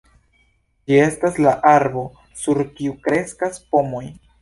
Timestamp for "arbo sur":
1.73-2.65